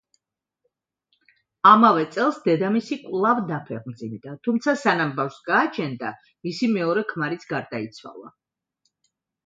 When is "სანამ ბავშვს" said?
4.87-5.47